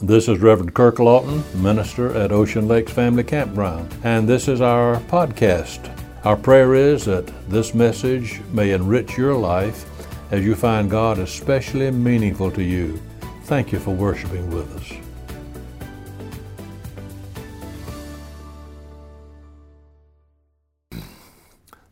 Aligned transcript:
This 0.00 0.28
is 0.28 0.38
Reverend 0.38 0.74
Kirk 0.74 1.00
Lawton, 1.00 1.42
minister 1.60 2.14
at 2.16 2.30
Ocean 2.30 2.68
Lakes 2.68 2.92
Family 2.92 3.24
Campground, 3.24 3.92
and 4.04 4.28
this 4.28 4.46
is 4.46 4.60
our 4.60 5.00
podcast. 5.00 5.92
Our 6.24 6.36
prayer 6.36 6.76
is 6.76 7.06
that 7.06 7.26
this 7.50 7.74
message 7.74 8.40
may 8.52 8.70
enrich 8.70 9.18
your 9.18 9.34
life 9.34 9.86
as 10.30 10.44
you 10.44 10.54
find 10.54 10.88
God 10.88 11.18
especially 11.18 11.90
meaningful 11.90 12.52
to 12.52 12.62
you. 12.62 13.02
Thank 13.46 13.72
you 13.72 13.80
for 13.80 13.90
worshiping 13.90 14.48
with 14.52 14.72
us. 14.76 14.92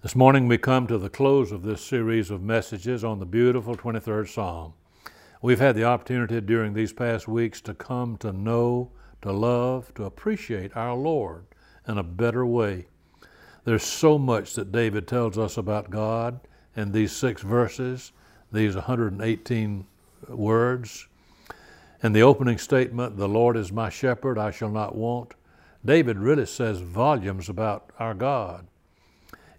This 0.02 0.14
morning 0.14 0.46
we 0.46 0.58
come 0.58 0.86
to 0.86 0.96
the 0.96 1.10
close 1.10 1.50
of 1.50 1.64
this 1.64 1.80
series 1.80 2.30
of 2.30 2.40
messages 2.40 3.02
on 3.02 3.18
the 3.18 3.26
beautiful 3.26 3.76
23rd 3.76 4.28
Psalm. 4.28 4.74
We've 5.46 5.60
had 5.60 5.76
the 5.76 5.84
opportunity 5.84 6.40
during 6.40 6.74
these 6.74 6.92
past 6.92 7.28
weeks 7.28 7.60
to 7.60 7.72
come 7.72 8.16
to 8.16 8.32
know, 8.32 8.90
to 9.22 9.30
love, 9.30 9.94
to 9.94 10.02
appreciate 10.02 10.76
our 10.76 10.96
Lord 10.96 11.44
in 11.86 11.98
a 11.98 12.02
better 12.02 12.44
way. 12.44 12.86
There's 13.62 13.84
so 13.84 14.18
much 14.18 14.54
that 14.54 14.72
David 14.72 15.06
tells 15.06 15.38
us 15.38 15.56
about 15.56 15.88
God 15.88 16.40
in 16.74 16.90
these 16.90 17.12
six 17.12 17.42
verses, 17.42 18.10
these 18.50 18.74
118 18.74 19.86
words. 20.30 21.06
In 22.02 22.12
the 22.12 22.22
opening 22.22 22.58
statement, 22.58 23.16
The 23.16 23.28
Lord 23.28 23.56
is 23.56 23.70
my 23.70 23.88
shepherd, 23.88 24.38
I 24.38 24.50
shall 24.50 24.70
not 24.70 24.96
want, 24.96 25.34
David 25.84 26.18
really 26.18 26.46
says 26.46 26.80
volumes 26.80 27.48
about 27.48 27.92
our 28.00 28.14
God. 28.14 28.66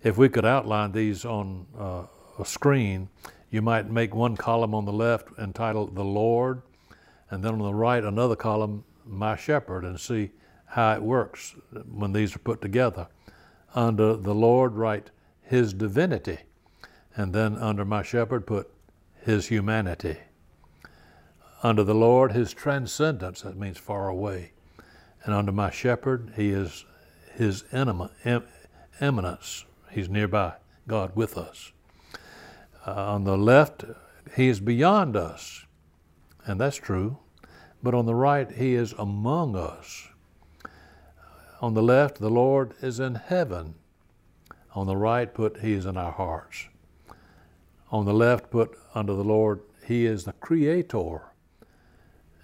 If 0.03 0.17
we 0.17 0.27
could 0.27 0.43
outline 0.43 0.91
these 0.91 1.23
on 1.23 1.65
uh, 1.79 2.03
a 2.37 2.45
screen, 2.45 3.07
you 3.49 3.61
might 3.61 3.89
make 3.89 4.13
one 4.13 4.35
column 4.35 4.75
on 4.75 4.85
the 4.85 4.91
left 4.91 5.29
entitled 5.39 5.95
The 5.95 6.03
Lord, 6.03 6.61
and 7.29 7.43
then 7.43 7.53
on 7.53 7.59
the 7.59 7.73
right 7.73 8.03
another 8.03 8.35
column, 8.35 8.83
My 9.05 9.35
Shepherd, 9.35 9.83
and 9.83 9.99
see 9.99 10.31
how 10.65 10.93
it 10.95 11.01
works 11.01 11.55
when 11.89 12.11
these 12.11 12.35
are 12.35 12.39
put 12.39 12.61
together. 12.61 13.07
Under 13.73 14.15
the 14.15 14.35
Lord, 14.35 14.75
write 14.75 15.11
His 15.41 15.73
divinity, 15.73 16.39
and 17.15 17.33
then 17.33 17.55
under 17.57 17.85
My 17.85 18.03
Shepherd, 18.03 18.45
put 18.45 18.69
His 19.23 19.47
humanity. 19.47 20.17
Under 21.63 21.83
the 21.83 21.95
Lord, 21.95 22.33
His 22.33 22.53
transcendence, 22.53 23.41
that 23.41 23.57
means 23.57 23.77
far 23.77 24.09
away. 24.09 24.51
And 25.23 25.33
under 25.33 25.51
My 25.51 25.71
Shepherd, 25.71 26.33
He 26.35 26.49
is 26.49 26.85
His 27.33 27.63
immanence, 27.71 29.65
He's 29.89 30.09
nearby, 30.09 30.53
God 30.87 31.15
with 31.15 31.37
us. 31.37 31.71
Uh, 32.87 32.93
on 32.93 33.25
the 33.25 33.37
left, 33.37 33.83
He 34.35 34.47
is 34.47 34.61
beyond 34.61 35.17
us, 35.17 35.65
and 36.45 36.59
that's 36.59 36.77
true. 36.77 37.17
But 37.83 37.93
on 37.93 38.05
the 38.05 38.15
right, 38.15 38.49
He 38.49 38.75
is 38.75 38.93
among 38.93 39.57
us. 39.57 40.07
On 41.59 41.73
the 41.73 41.83
left, 41.83 42.19
the 42.19 42.29
Lord 42.29 42.73
is 42.81 43.01
in 43.01 43.15
heaven. 43.15 43.75
On 44.73 44.87
the 44.87 44.95
right, 44.95 45.33
put 45.33 45.57
He 45.57 45.73
is 45.73 45.85
in 45.85 45.97
our 45.97 46.13
hearts. 46.13 46.67
On 47.91 48.05
the 48.05 48.13
left, 48.13 48.49
put 48.49 48.77
under 48.95 49.13
the 49.13 49.23
Lord, 49.23 49.61
He 49.85 50.05
is 50.05 50.23
the 50.23 50.33
Creator. 50.33 51.23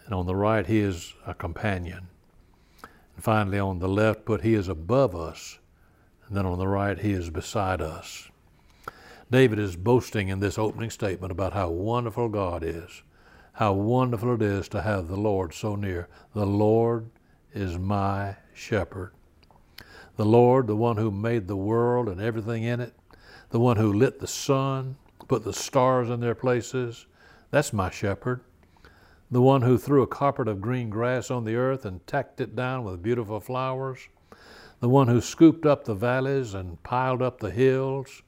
And 0.05 0.13
on 0.13 0.25
the 0.25 0.35
right, 0.35 0.67
He 0.67 0.79
is 0.79 1.13
a 1.25 1.33
companion. 1.33 2.07
And 3.15 3.23
finally, 3.23 3.59
on 3.59 3.79
the 3.79 3.87
left, 3.87 4.25
put 4.25 4.41
He 4.41 4.55
is 4.55 4.67
above 4.67 5.15
us. 5.15 5.59
And 6.27 6.35
then 6.35 6.45
on 6.45 6.59
the 6.59 6.67
right, 6.67 6.99
He 6.99 7.13
is 7.13 7.29
beside 7.29 7.81
us. 7.81 8.29
David 9.33 9.57
is 9.57 9.75
boasting 9.75 10.27
in 10.27 10.41
this 10.41 10.59
opening 10.59 10.91
statement 10.91 11.31
about 11.31 11.53
how 11.53 11.67
wonderful 11.67 12.29
God 12.29 12.63
is, 12.63 13.01
how 13.53 13.73
wonderful 13.73 14.35
it 14.35 14.43
is 14.43 14.67
to 14.67 14.83
have 14.83 15.07
the 15.07 15.15
Lord 15.15 15.55
so 15.55 15.75
near. 15.75 16.07
The 16.35 16.45
Lord 16.45 17.09
is 17.51 17.79
my 17.79 18.35
shepherd. 18.53 19.11
The 20.17 20.25
Lord, 20.25 20.67
the 20.67 20.75
one 20.75 20.97
who 20.97 21.09
made 21.09 21.47
the 21.47 21.55
world 21.55 22.09
and 22.09 22.21
everything 22.21 22.61
in 22.61 22.79
it, 22.79 22.93
the 23.49 23.59
one 23.59 23.77
who 23.77 23.91
lit 23.91 24.19
the 24.19 24.27
sun, 24.27 24.97
put 25.27 25.43
the 25.43 25.51
stars 25.51 26.11
in 26.11 26.19
their 26.19 26.35
places, 26.35 27.07
that's 27.49 27.73
my 27.73 27.89
shepherd. 27.89 28.41
The 29.31 29.41
one 29.41 29.63
who 29.63 29.79
threw 29.79 30.03
a 30.03 30.07
carpet 30.07 30.47
of 30.47 30.61
green 30.61 30.91
grass 30.91 31.31
on 31.31 31.43
the 31.43 31.55
earth 31.55 31.85
and 31.85 32.05
tacked 32.05 32.39
it 32.39 32.55
down 32.55 32.83
with 32.83 33.01
beautiful 33.01 33.39
flowers. 33.39 33.97
The 34.79 34.89
one 34.89 35.07
who 35.07 35.21
scooped 35.21 35.65
up 35.65 35.85
the 35.85 35.95
valleys 35.95 36.53
and 36.53 36.83
piled 36.83 37.23
up 37.23 37.39
the 37.39 37.49
hills 37.49 38.21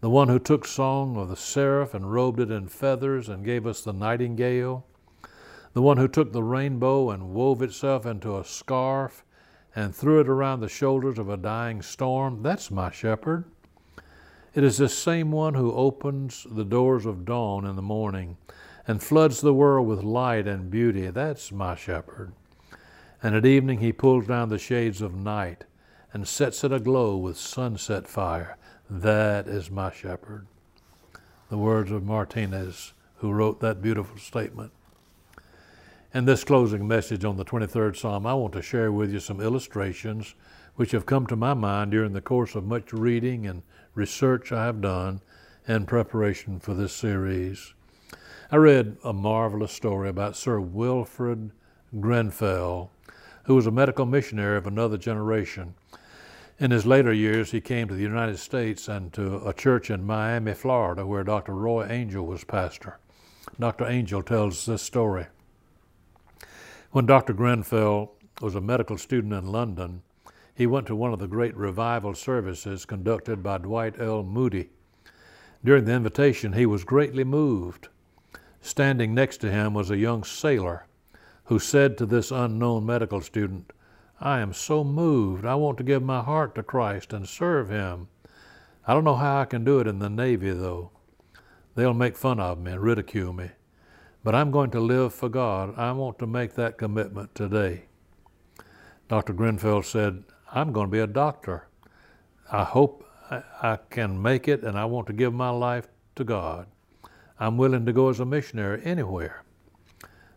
the 0.00 0.10
one 0.10 0.28
who 0.28 0.38
took 0.38 0.66
song 0.66 1.16
of 1.16 1.28
the 1.28 1.36
seraph 1.36 1.94
and 1.94 2.12
robed 2.12 2.40
it 2.40 2.50
in 2.50 2.68
feathers 2.68 3.28
and 3.28 3.44
gave 3.44 3.66
us 3.66 3.80
the 3.80 3.92
nightingale, 3.92 4.84
the 5.72 5.82
one 5.82 5.96
who 5.96 6.08
took 6.08 6.32
the 6.32 6.42
rainbow 6.42 7.10
and 7.10 7.30
wove 7.30 7.62
itself 7.62 8.06
into 8.06 8.36
a 8.36 8.44
scarf 8.44 9.24
and 9.74 9.94
threw 9.94 10.20
it 10.20 10.28
around 10.28 10.60
the 10.60 10.68
shoulders 10.68 11.18
of 11.18 11.28
a 11.28 11.36
dying 11.36 11.82
storm, 11.82 12.42
that's 12.42 12.70
my 12.70 12.90
shepherd. 12.90 13.44
It 14.54 14.64
is 14.64 14.78
this 14.78 14.96
same 14.96 15.32
one 15.32 15.52
who 15.52 15.74
opens 15.74 16.46
the 16.50 16.64
doors 16.64 17.04
of 17.04 17.26
dawn 17.26 17.66
in 17.66 17.76
the 17.76 17.82
morning 17.82 18.38
and 18.88 19.02
floods 19.02 19.42
the 19.42 19.52
world 19.52 19.86
with 19.86 20.02
light 20.02 20.46
and 20.46 20.70
beauty. 20.70 21.08
That's 21.08 21.52
my 21.52 21.74
shepherd. 21.74 22.32
And 23.22 23.34
at 23.34 23.44
evening 23.44 23.80
he 23.80 23.92
pulls 23.92 24.26
down 24.26 24.48
the 24.48 24.58
shades 24.58 25.02
of 25.02 25.14
night 25.14 25.64
and 26.12 26.26
sets 26.26 26.64
it 26.64 26.72
aglow 26.72 27.16
with 27.16 27.36
sunset 27.36 28.08
fire. 28.08 28.56
That 28.88 29.48
is 29.48 29.68
my 29.68 29.92
shepherd. 29.92 30.46
The 31.48 31.58
words 31.58 31.90
of 31.90 32.04
Martinez, 32.04 32.92
who 33.16 33.32
wrote 33.32 33.60
that 33.60 33.82
beautiful 33.82 34.18
statement. 34.18 34.70
In 36.14 36.24
this 36.24 36.44
closing 36.44 36.86
message 36.86 37.24
on 37.24 37.36
the 37.36 37.44
23rd 37.44 37.96
Psalm, 37.96 38.26
I 38.26 38.34
want 38.34 38.52
to 38.52 38.62
share 38.62 38.92
with 38.92 39.12
you 39.12 39.18
some 39.18 39.40
illustrations 39.40 40.36
which 40.76 40.92
have 40.92 41.04
come 41.04 41.26
to 41.26 41.36
my 41.36 41.52
mind 41.52 41.90
during 41.90 42.12
the 42.12 42.20
course 42.20 42.54
of 42.54 42.64
much 42.64 42.92
reading 42.92 43.46
and 43.46 43.62
research 43.94 44.52
I 44.52 44.66
have 44.66 44.80
done 44.80 45.20
in 45.66 45.86
preparation 45.86 46.60
for 46.60 46.74
this 46.74 46.92
series. 46.92 47.74
I 48.52 48.56
read 48.56 48.98
a 49.02 49.12
marvelous 49.12 49.72
story 49.72 50.08
about 50.08 50.36
Sir 50.36 50.60
Wilfrid 50.60 51.50
Grenfell, 51.98 52.92
who 53.44 53.56
was 53.56 53.66
a 53.66 53.72
medical 53.72 54.06
missionary 54.06 54.56
of 54.56 54.66
another 54.68 54.96
generation 54.96 55.74
in 56.58 56.70
his 56.70 56.86
later 56.86 57.12
years, 57.12 57.50
he 57.50 57.60
came 57.60 57.88
to 57.88 57.94
the 57.94 58.02
United 58.02 58.38
States 58.38 58.88
and 58.88 59.12
to 59.12 59.46
a 59.46 59.52
church 59.52 59.90
in 59.90 60.04
Miami, 60.06 60.54
Florida, 60.54 61.06
where 61.06 61.24
Dr. 61.24 61.52
Roy 61.52 61.84
Angell 61.84 62.26
was 62.26 62.44
pastor. 62.44 62.98
Dr. 63.60 63.84
Angell 63.84 64.22
tells 64.22 64.66
this 64.66 64.82
story. 64.82 65.26
When 66.90 67.06
Dr. 67.06 67.32
Grenfell 67.32 68.12
was 68.40 68.54
a 68.54 68.60
medical 68.60 68.96
student 68.96 69.34
in 69.34 69.46
London, 69.46 70.02
he 70.54 70.66
went 70.66 70.86
to 70.86 70.96
one 70.96 71.12
of 71.12 71.18
the 71.18 71.26
great 71.26 71.54
revival 71.54 72.14
services 72.14 72.86
conducted 72.86 73.42
by 73.42 73.58
Dwight 73.58 74.00
L. 74.00 74.22
Moody. 74.22 74.70
During 75.62 75.84
the 75.84 75.92
invitation, 75.92 76.54
he 76.54 76.64
was 76.64 76.84
greatly 76.84 77.24
moved. 77.24 77.88
Standing 78.62 79.14
next 79.14 79.38
to 79.38 79.50
him 79.50 79.74
was 79.74 79.90
a 79.90 79.98
young 79.98 80.24
sailor 80.24 80.86
who 81.44 81.58
said 81.58 81.98
to 81.98 82.06
this 82.06 82.30
unknown 82.30 82.86
medical 82.86 83.20
student, 83.20 83.72
I 84.20 84.40
am 84.40 84.54
so 84.54 84.82
moved. 84.82 85.44
I 85.44 85.56
want 85.56 85.76
to 85.78 85.84
give 85.84 86.02
my 86.02 86.22
heart 86.22 86.54
to 86.54 86.62
Christ 86.62 87.12
and 87.12 87.28
serve 87.28 87.68
Him. 87.68 88.08
I 88.86 88.94
don't 88.94 89.04
know 89.04 89.16
how 89.16 89.40
I 89.40 89.44
can 89.44 89.62
do 89.62 89.78
it 89.78 89.86
in 89.86 89.98
the 89.98 90.08
Navy, 90.08 90.52
though. 90.52 90.90
They'll 91.74 91.92
make 91.92 92.16
fun 92.16 92.40
of 92.40 92.58
me 92.58 92.72
and 92.72 92.80
ridicule 92.80 93.34
me. 93.34 93.50
But 94.24 94.34
I'm 94.34 94.50
going 94.50 94.70
to 94.70 94.80
live 94.80 95.12
for 95.12 95.28
God. 95.28 95.78
I 95.78 95.92
want 95.92 96.18
to 96.20 96.26
make 96.26 96.54
that 96.54 96.78
commitment 96.78 97.34
today. 97.34 97.84
Dr. 99.08 99.34
Grenfell 99.34 99.82
said, 99.82 100.24
I'm 100.50 100.72
going 100.72 100.86
to 100.86 100.92
be 100.92 101.00
a 101.00 101.06
doctor. 101.06 101.68
I 102.50 102.64
hope 102.64 103.04
I 103.30 103.78
can 103.90 104.20
make 104.20 104.48
it, 104.48 104.62
and 104.62 104.78
I 104.78 104.86
want 104.86 105.08
to 105.08 105.12
give 105.12 105.34
my 105.34 105.50
life 105.50 105.88
to 106.14 106.24
God. 106.24 106.66
I'm 107.38 107.58
willing 107.58 107.84
to 107.84 107.92
go 107.92 108.08
as 108.08 108.18
a 108.18 108.24
missionary 108.24 108.80
anywhere. 108.82 109.44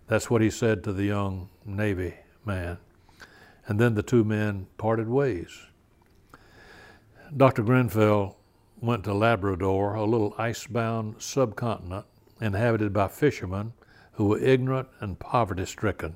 That's 0.07 0.29
what 0.29 0.41
he 0.41 0.50
said 0.50 0.84
to 0.84 0.91
the 0.91 1.06
young 1.06 1.50
Navy 1.66 2.15
man 2.44 2.80
and 3.69 3.80
then 3.80 3.94
the 3.94 4.04
two 4.04 4.24
men 4.24 4.66
parted 4.77 5.07
ways. 5.07 5.68
Dr. 7.38 7.62
Grenfell 7.62 8.36
went 8.81 9.04
to 9.04 9.13
Labrador, 9.13 9.94
a 9.94 10.06
little 10.06 10.33
icebound 10.39 11.21
subcontinent 11.21 12.07
inhabited 12.42 12.92
by 12.92 13.07
fishermen 13.07 13.74
who 14.13 14.25
were 14.25 14.39
ignorant 14.39 14.88
and 15.01 15.19
poverty 15.19 15.68
stricken. 15.68 16.16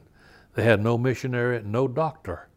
They 0.55 0.63
had 0.63 0.81
no 0.81 0.97
missionary, 0.97 1.61
no 1.63 1.87
doctor. 1.87 2.49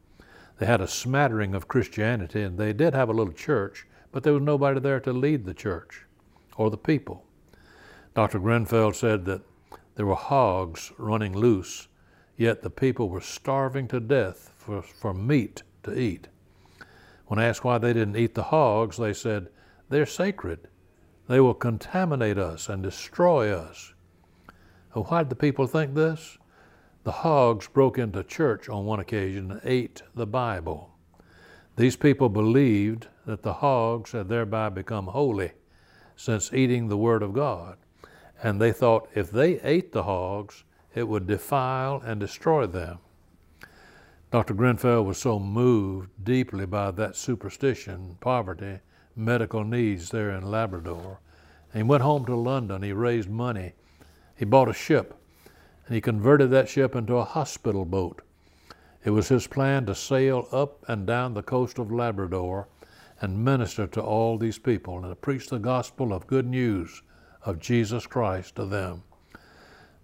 They 0.59 0.65
had 0.65 0.81
a 0.81 0.89
smattering 0.89 1.55
of 1.55 1.69
Christianity, 1.69 2.43
and 2.43 2.57
they 2.57 2.73
did 2.73 2.95
have 2.95 3.11
a 3.11 3.13
little 3.13 3.35
church, 3.35 3.87
but 4.13 4.23
there 4.23 4.33
was 4.33 4.43
nobody 4.43 4.81
there 4.81 5.01
to 5.01 5.13
lead 5.13 5.45
the 5.45 5.53
church 5.53 6.07
or 6.57 6.71
the 6.71 6.79
people. 6.79 7.23
Dr. 8.15 8.39
Grenfell 8.39 8.95
said 8.95 9.27
that 9.27 9.43
there 9.97 10.07
were 10.07 10.15
hogs 10.15 10.91
running 10.97 11.37
loose, 11.37 11.89
yet 12.39 12.63
the 12.63 12.71
people 12.71 13.11
were 13.11 13.21
starving 13.21 13.89
to 13.89 14.01
death 14.01 14.55
for, 14.67 14.83
for 14.83 15.15
meat 15.15 15.63
to 15.85 15.99
eat. 15.99 16.27
When 17.27 17.39
asked 17.39 17.65
why 17.65 17.79
they 17.79 17.93
didn't 17.93 18.17
eat 18.17 18.35
the 18.35 18.43
hogs, 18.43 18.97
they 18.97 19.13
said, 19.13 19.49
They're 19.89 20.07
sacred. 20.07 20.69
They 21.29 21.41
will 21.41 21.55
contaminate 21.55 22.39
us 22.39 22.69
and 22.69 22.83
destroy 22.83 23.53
us. 23.53 23.95
Well, 24.95 25.05
why 25.05 25.23
did 25.23 25.31
the 25.31 25.37
people 25.37 25.67
think 25.67 25.95
this? 25.95 26.39
The 27.05 27.13
hogs 27.13 27.69
broke 27.69 27.99
into 27.99 28.25
church 28.25 28.69
on 28.69 28.87
one 28.87 28.99
occasion 28.99 29.53
and 29.53 29.61
ate 29.65 30.03
the 30.15 30.27
Bible. 30.27 30.91
These 31.77 31.97
people 31.97 32.29
believed 32.29 33.07
that 33.27 33.43
the 33.43 33.53
hogs 33.55 34.13
had 34.13 34.29
thereby 34.29 34.71
become 34.71 35.07
holy 35.07 35.53
since 36.17 36.53
eating 36.53 36.89
the 36.89 36.97
Word 36.97 37.23
of 37.23 37.33
God, 37.33 37.77
and 38.43 38.61
they 38.61 38.73
thought 38.73 39.09
if 39.15 39.31
they 39.31 39.61
ate 39.61 39.93
the 39.93 40.05
hogs, 40.05 40.65
it 40.95 41.07
would 41.07 41.27
defile 41.27 42.03
and 42.05 42.19
destroy 42.19 42.67
them. 42.67 42.99
Dr. 44.33 44.55
Grenfell 44.55 45.05
was 45.05 45.19
so 45.19 45.39
moved 45.39 46.11
deeply 46.25 46.67
by 46.67 46.91
that 46.91 47.15
superstition, 47.15 48.17
poverty, 48.21 48.81
medical 49.15 49.63
needs 49.63 50.11
there 50.11 50.31
in 50.31 50.51
Labrador. 50.51 51.21
And 51.73 51.83
he 51.83 51.89
went 51.89 52.03
home 52.03 52.27
to 52.27 52.35
London. 52.35 52.83
He 52.83 52.93
raised 52.93 53.31
money. 53.31 53.73
He 54.37 54.45
bought 54.45 54.69
a 54.69 54.75
ship, 54.75 55.15
and 55.87 55.95
he 55.95 56.01
converted 56.01 56.51
that 56.51 56.69
ship 56.69 56.97
into 56.97 57.17
a 57.17 57.25
hospital 57.25 57.85
boat. 57.85 58.23
It 59.05 59.11
was 59.11 59.29
his 59.29 59.47
plan 59.47 59.87
to 59.87 59.95
sail 59.95 60.49
up 60.51 60.85
and 60.89 61.07
down 61.07 61.35
the 61.35 61.43
coast 61.43 61.79
of 61.79 61.93
Labrador 61.93 62.67
and 63.21 63.45
minister 63.45 63.87
to 63.87 64.03
all 64.03 64.37
these 64.37 64.59
people 64.59 64.99
and 64.99 65.09
to 65.09 65.15
preach 65.15 65.49
the 65.49 65.61
gospel 65.61 66.13
of 66.13 66.27
good 66.27 66.47
news 66.47 67.03
of 67.45 67.61
Jesus 67.61 68.07
Christ 68.09 68.57
to 68.57 68.67
them. 68.67 69.05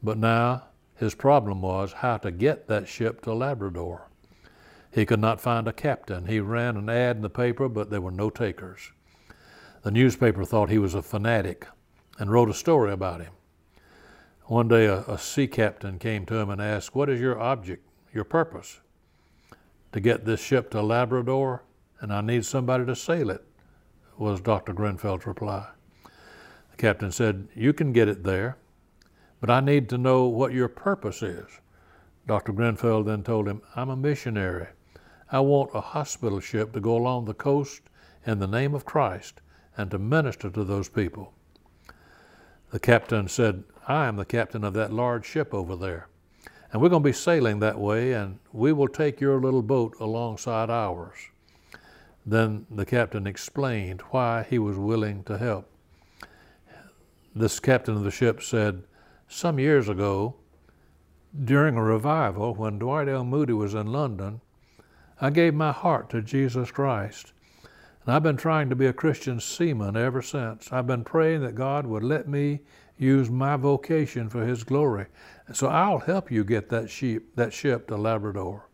But 0.01 0.17
now 0.17 0.69
his 0.95 1.17
problem 1.17 1.61
was 1.61 1.93
how 1.93 2.19
to 2.19 2.31
get 2.31 2.69
that 2.69 2.87
ship 2.87 3.21
to 3.23 3.35
Labrador. 3.35 4.09
He 4.93 5.06
could 5.06 5.21
not 5.21 5.41
find 5.41 5.67
a 5.67 5.73
captain. 5.73 6.27
He 6.27 6.39
ran 6.39 6.77
an 6.77 6.91
ad 6.91 7.17
in 7.17 7.23
the 7.23 7.31
paper, 7.31 7.69
but 7.69 7.91
there 7.91 8.00
were 8.00 8.11
no 8.11 8.29
takers. 8.29 8.93
The 9.83 9.91
newspaper 9.91 10.44
thought 10.44 10.69
he 10.69 10.79
was 10.79 10.94
a 10.94 11.03
fanatic 11.03 11.67
and 12.19 12.31
wrote 12.31 12.50
a 12.50 12.55
story 12.55 12.93
about 12.93 13.21
him. 13.21 13.33
One 14.44 14.69
day, 14.69 14.87
a, 14.87 15.00
a, 15.03 15.19
sea 15.19 15.47
captain 15.47 15.99
came 15.99 16.27
to 16.27 16.37
him 16.37 16.50
and 16.50 16.61
asked, 16.61 16.94
What 16.94 17.09
is 17.09 17.21
your 17.21 17.41
object, 17.41 17.87
your 18.12 18.25
purpose? 18.25 18.81
To 19.93 20.00
get 20.00 20.25
this 20.25 20.41
ship 20.41 20.71
to 20.73 20.83
Labrador, 20.83 21.65
and 22.00 22.12
I 22.12 22.21
need 22.21 22.44
somebody 22.44 22.85
to 22.85 22.94
sail 22.94 23.31
it, 23.31 23.44
was 24.19 24.41
Dr. 24.41 24.73
Grenfell's 24.75 25.27
reply. 25.27 25.69
The 26.71 26.77
captain 26.77 27.12
said, 27.12 27.49
You 27.55 27.73
can 27.73 27.93
get 27.93 28.09
it 28.09 28.25
there, 28.25 28.59
but 29.41 29.49
I 29.49 29.61
need 29.61 29.89
to 29.89 29.99
know 29.99 30.27
what 30.27 30.53
your 30.53 30.69
purpose 30.69 31.23
is. 31.23 31.47
Dr. 32.27 32.53
Grenfell 32.53 33.05
then 33.05 33.23
told 33.23 33.49
him, 33.49 33.62
I'm 33.75 33.89
a 33.89 33.97
missionary. 33.97 34.69
I 35.32 35.40
want 35.40 35.70
a 35.73 35.81
hospital 35.81 36.40
ship 36.40 36.75
to 36.75 36.81
go 36.81 36.94
along 36.94 37.25
the 37.25 37.32
coast 37.32 37.81
in 38.26 38.38
the 38.38 38.46
name 38.46 38.75
of 38.75 38.84
Christ 38.84 39.40
and 39.79 39.90
to 39.90 39.99
minister 39.99 40.50
to 40.50 40.62
those 40.62 40.90
people. 40.90 41.32
The 42.70 42.79
captain 42.79 43.29
said, 43.29 43.64
I 43.88 44.06
am 44.06 44.17
the 44.17 44.26
captain 44.26 44.62
of 44.62 44.75
that 44.75 44.93
large 44.93 45.25
ship 45.25 45.55
over 45.55 45.75
there. 45.75 46.08
And 46.70 46.81
we're 46.81 46.90
going 46.90 47.02
to 47.02 47.08
be 47.08 47.14
sailing 47.14 47.61
that 47.61 47.79
way, 47.79 48.12
and 48.12 48.38
we 48.52 48.73
will 48.73 48.88
take 48.88 49.20
your 49.20 49.40
little 49.40 49.62
boat 49.62 49.96
alongside 50.00 50.69
ours. 50.69 51.17
Then 52.25 52.67
the 52.70 52.87
captain 52.87 53.26
explained 53.26 54.02
why 54.11 54.46
he 54.49 54.58
was 54.58 54.76
willing 54.76 55.25
to 55.25 55.38
help. 55.38 55.69
This 57.34 57.58
captain 57.58 57.96
of 57.96 58.05
the 58.05 58.11
ship 58.11 58.43
said, 58.43 58.84
Some 59.29 59.58
years 59.58 59.88
ago, 59.88 60.37
during 61.44 61.76
a 61.76 61.82
revival, 61.82 62.55
when 62.55 62.79
Dwight 62.79 63.08
L. 63.08 63.25
Moody 63.25 63.55
was 63.55 63.73
in 63.73 63.87
London, 63.87 64.43
I 65.23 65.31
gave 65.31 65.55
my 65.55 65.71
heart 65.71 66.11
to 66.11 66.21
Jesus 66.21 66.73
Christ. 66.73 67.33
And 68.05 68.13
I've 68.13 68.25
been 68.25 68.37
trying 68.37 68.69
to 68.71 68.77
be 68.77 68.87
a 68.87 68.93
Christian 68.93 69.39
seaman 69.39 69.97
ever 69.97 70.21
since. 70.21 70.73
I've 70.73 70.89
been 70.89 71.05
praying 71.05 71.43
that 71.43 71.55
God 71.55 71.87
would 71.87 72.03
let 72.03 72.27
me 72.27 72.63
use 72.99 73.31
my 73.31 73.57
vocation 73.57 74.29
for 74.29 74.45
His 74.45 74.65
glory. 74.65 75.07
And 75.47 75.57
so 75.57 75.69
I'll 75.69 76.01
help 76.01 76.33
you 76.33 76.43
get 76.43 76.71
that 76.71 76.91
sheep, 76.91 77.37
that 77.37 77.53
ship 77.53 77.87
to 77.87 77.97
Labrador. 77.97 78.67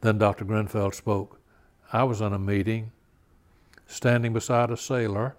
Then 0.00 0.18
Dr. 0.18 0.44
Grenfell 0.44 0.90
spoke. 0.90 1.40
I 1.92 2.02
was 2.02 2.20
in 2.20 2.32
a 2.32 2.38
meeting, 2.38 2.90
standing 3.86 4.32
beside 4.32 4.72
a 4.72 4.76
sailor. 4.76 5.36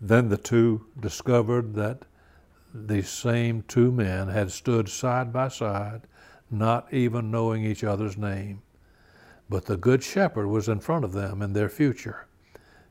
Then 0.00 0.28
the 0.28 0.36
two 0.36 0.86
discovered 1.00 1.74
that 1.74 2.04
these 2.72 3.08
same 3.08 3.64
two 3.66 3.90
men 3.90 4.28
had 4.28 4.52
stood 4.52 4.88
side 4.88 5.32
by 5.32 5.48
side 5.48 6.02
not 6.50 6.92
even 6.92 7.30
knowing 7.30 7.64
each 7.64 7.84
other's 7.84 8.16
name. 8.16 8.62
But 9.48 9.66
the 9.66 9.76
Good 9.76 10.02
Shepherd 10.02 10.48
was 10.48 10.68
in 10.68 10.80
front 10.80 11.04
of 11.04 11.12
them 11.12 11.42
in 11.42 11.52
their 11.52 11.68
future. 11.68 12.26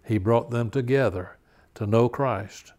He 0.05 0.17
brought 0.17 0.51
them 0.51 0.69
together 0.69 1.37
to 1.75 1.87
know 1.87 2.07
Christ 2.07 2.73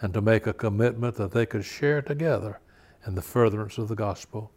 and 0.00 0.12
to 0.12 0.20
make 0.20 0.46
a 0.46 0.52
commitment 0.52 1.16
that 1.16 1.32
they 1.32 1.46
could 1.46 1.64
share 1.64 2.02
together 2.02 2.60
in 3.06 3.14
the 3.14 3.22
furtherance 3.22 3.78
of 3.78 3.88
the 3.88 3.94
gospel. 3.94 4.50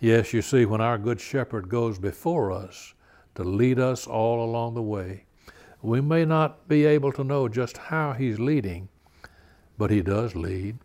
Yes, 0.00 0.32
you 0.32 0.42
see, 0.42 0.64
when 0.64 0.80
our 0.80 0.98
Good 0.98 1.20
Shepherd 1.20 1.68
goes 1.68 1.98
before 1.98 2.50
us 2.50 2.94
to 3.34 3.44
lead 3.44 3.78
us 3.78 4.06
all 4.06 4.44
along 4.44 4.74
the 4.74 4.82
way, 4.82 5.24
we 5.80 6.00
may 6.00 6.24
not 6.24 6.68
be 6.68 6.86
able 6.86 7.12
to 7.12 7.24
know 7.24 7.48
just 7.48 7.76
how 7.76 8.12
He's 8.12 8.38
leading, 8.38 8.88
but 9.78 9.90
He 9.90 10.02
does 10.02 10.34
lead. 10.34 10.78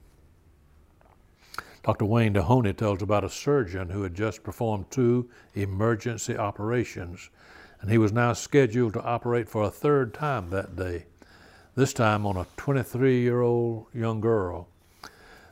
Dr. 1.87 2.03
Wayne 2.03 2.33
Dehoney 2.33 2.75
tells 2.75 3.01
about 3.01 3.23
a 3.23 3.29
surgeon 3.29 3.91
who 3.91 4.03
had 4.03 4.13
just 4.13 4.43
performed 4.43 4.91
two 4.91 5.29
emergency 5.55 6.35
operations, 6.35 7.29
and 7.79 7.89
he 7.89 7.97
was 7.97 8.11
now 8.11 8.33
scheduled 8.33 8.91
to 8.91 9.03
operate 9.03 9.47
for 9.47 9.63
a 9.63 9.71
third 9.71 10.13
time 10.13 10.49
that 10.49 10.75
day, 10.75 11.05
this 11.75 11.93
time 11.93 12.25
on 12.25 12.35
a 12.35 12.45
23 12.57 13.21
year 13.21 13.39
old 13.39 13.85
young 13.93 14.19
girl. 14.19 14.67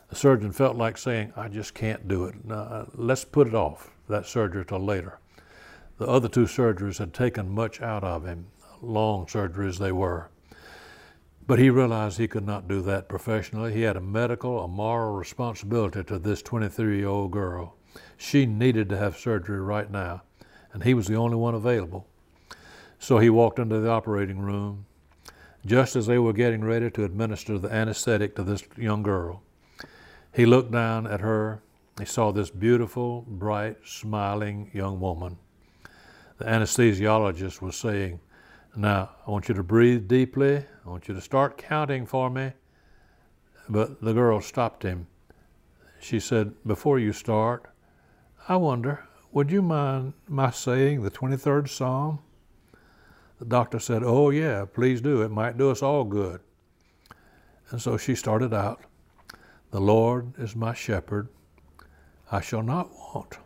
The 0.09 0.17
surgeon 0.17 0.51
felt 0.51 0.75
like 0.75 0.97
saying, 0.97 1.31
I 1.37 1.47
just 1.47 1.73
can't 1.73 2.05
do 2.05 2.25
it. 2.25 2.35
Let's 2.95 3.23
put 3.23 3.47
it 3.47 3.55
off, 3.55 3.91
that 4.09 4.25
surgery, 4.25 4.65
till 4.65 4.79
later. 4.79 5.19
The 5.99 6.07
other 6.07 6.27
two 6.27 6.47
surgeries 6.47 6.97
had 6.97 7.13
taken 7.13 7.49
much 7.49 7.81
out 7.81 8.03
of 8.03 8.25
him, 8.25 8.47
long 8.81 9.25
surgeries 9.27 9.77
they 9.77 9.93
were. 9.93 10.29
But 11.47 11.59
he 11.59 11.69
realized 11.69 12.17
he 12.17 12.27
could 12.27 12.45
not 12.45 12.67
do 12.67 12.81
that 12.81 13.07
professionally. 13.07 13.73
He 13.73 13.81
had 13.81 13.97
a 13.97 14.01
medical, 14.01 14.63
a 14.63 14.67
moral 14.67 15.13
responsibility 15.13 16.03
to 16.03 16.17
this 16.17 16.41
23 16.41 16.97
year 16.97 17.07
old 17.07 17.31
girl. 17.31 17.75
She 18.17 18.45
needed 18.45 18.89
to 18.89 18.97
have 18.97 19.17
surgery 19.17 19.59
right 19.59 19.89
now, 19.89 20.23
and 20.73 20.83
he 20.83 20.93
was 20.93 21.07
the 21.07 21.15
only 21.15 21.37
one 21.37 21.53
available. 21.53 22.07
So 22.97 23.19
he 23.19 23.29
walked 23.29 23.59
into 23.59 23.79
the 23.79 23.89
operating 23.89 24.39
room 24.39 24.85
just 25.65 25.95
as 25.95 26.05
they 26.07 26.19
were 26.19 26.33
getting 26.33 26.63
ready 26.63 26.89
to 26.91 27.03
administer 27.03 27.57
the 27.57 27.73
anesthetic 27.73 28.35
to 28.35 28.43
this 28.43 28.63
young 28.77 29.03
girl. 29.03 29.41
He 30.33 30.45
looked 30.45 30.71
down 30.71 31.07
at 31.07 31.21
her. 31.21 31.61
He 31.97 32.05
saw 32.05 32.31
this 32.31 32.49
beautiful, 32.49 33.21
bright, 33.27 33.77
smiling 33.85 34.69
young 34.73 34.99
woman. 34.99 35.37
The 36.37 36.45
anesthesiologist 36.45 37.61
was 37.61 37.75
saying, 37.75 38.19
now, 38.77 39.11
I 39.25 39.31
want 39.31 39.47
you 39.47 39.55
to 39.55 39.63
breathe 39.63 40.07
deeply. 40.07 40.57
I 40.85 40.89
want 40.89 41.07
you 41.07 41.13
to 41.13 41.21
start 41.21 41.57
counting 41.57 42.05
for 42.05 42.29
me. 42.29 42.51
But 43.69 44.01
the 44.01 44.13
girl 44.13 44.41
stopped 44.41 44.83
him. 44.83 45.07
She 45.99 46.19
said, 46.19 46.53
Before 46.65 46.99
you 46.99 47.13
start, 47.13 47.65
I 48.49 48.57
wonder, 48.57 49.05
would 49.31 49.49
you 49.49 49.61
mind 49.61 50.13
my 50.27 50.51
saying 50.51 51.03
the 51.03 51.11
23rd 51.11 51.69
Psalm? 51.69 52.19
The 53.39 53.45
doctor 53.45 53.79
said, 53.79 54.03
Oh, 54.03 54.29
yeah, 54.29 54.65
please 54.65 55.01
do. 55.01 55.21
It 55.21 55.31
might 55.31 55.57
do 55.57 55.71
us 55.71 55.81
all 55.81 56.03
good. 56.03 56.41
And 57.69 57.81
so 57.81 57.97
she 57.97 58.13
started 58.13 58.53
out 58.53 58.81
The 59.71 59.81
Lord 59.81 60.33
is 60.37 60.55
my 60.55 60.73
shepherd. 60.73 61.29
I 62.31 62.41
shall 62.41 62.63
not 62.63 62.91
want. 62.91 63.37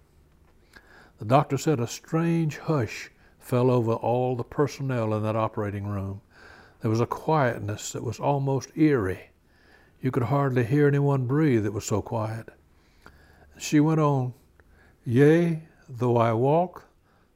The 1.19 1.25
doctor 1.25 1.57
said, 1.57 1.79
A 1.79 1.87
strange 1.87 2.57
hush 2.57 3.11
fell 3.39 3.71
over 3.71 3.93
all 3.93 4.35
the 4.35 4.43
personnel 4.43 5.13
in 5.13 5.23
that 5.23 5.35
operating 5.35 5.87
room. 5.87 6.21
There 6.81 6.91
was 6.91 7.01
a 7.01 7.05
quietness 7.05 7.91
that 7.93 8.03
was 8.03 8.19
almost 8.19 8.75
eerie. 8.75 9.31
You 10.01 10.11
could 10.11 10.23
hardly 10.23 10.63
hear 10.63 10.87
anyone 10.87 11.25
breathe, 11.25 11.65
it 11.65 11.73
was 11.73 11.85
so 11.85 12.01
quiet. 12.01 12.49
She 13.57 13.79
went 13.79 13.99
on, 13.99 14.33
Yea, 15.05 15.63
though 15.89 16.17
I 16.17 16.33
walk 16.33 16.85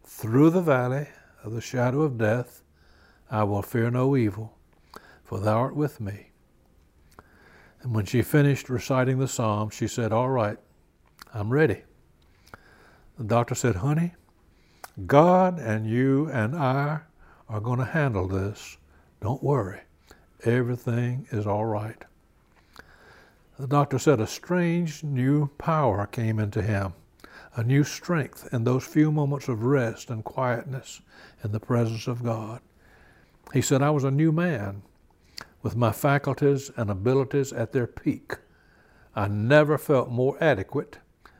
through 0.03 0.51
the 0.51 0.61
valley 0.61 1.07
of 1.43 1.53
the 1.53 1.61
shadow 1.61 2.01
of 2.01 2.17
death, 2.17 2.63
I 3.29 3.43
will 3.43 3.61
fear 3.61 3.89
no 3.89 4.15
evil, 4.15 4.57
for 5.23 5.39
thou 5.39 5.57
art 5.57 5.75
with 5.75 5.99
me. 5.99 6.29
And 7.81 7.93
when 7.93 8.05
she 8.05 8.21
finished 8.21 8.69
reciting 8.69 9.19
the 9.19 9.27
psalm, 9.27 9.69
she 9.69 9.87
said, 9.87 10.13
All 10.13 10.29
right, 10.29 10.57
I'm 11.33 11.51
ready. 11.51 11.81
The 13.17 13.25
doctor 13.25 13.55
said, 13.55 13.75
Honey, 13.77 14.13
God 15.07 15.59
and 15.59 15.87
you 15.87 16.29
and 16.29 16.55
I 16.55 16.99
are 17.49 17.59
going 17.59 17.79
to 17.79 17.85
handle 17.85 18.27
this. 18.27 18.77
Don't 19.21 19.41
worry. 19.41 19.81
Everything 20.45 21.27
is 21.31 21.47
all 21.47 21.65
right. 21.65 22.03
The 23.57 23.67
doctor 23.67 23.97
said 23.97 24.19
a 24.19 24.27
strange 24.27 25.03
new 25.03 25.47
power 25.57 26.05
came 26.05 26.39
into 26.39 26.61
him, 26.61 26.93
a 27.55 27.63
new 27.63 27.83
strength 27.83 28.53
in 28.53 28.63
those 28.63 28.83
few 28.83 29.11
moments 29.11 29.47
of 29.47 29.63
rest 29.63 30.09
and 30.09 30.23
quietness 30.23 31.01
in 31.43 31.51
the 31.51 31.59
presence 31.59 32.07
of 32.07 32.23
God. 32.23 32.61
He 33.53 33.61
said, 33.61 33.81
I 33.81 33.89
was 33.91 34.03
a 34.03 34.11
new 34.11 34.31
man 34.31 34.83
with 35.61 35.75
my 35.75 35.91
faculties 35.91 36.71
and 36.75 36.89
abilities 36.89 37.53
at 37.53 37.71
their 37.71 37.87
peak. 37.87 38.33
I 39.15 39.27
never 39.27 39.77
felt 39.77 40.09
more 40.09 40.37
adequate 40.41 40.97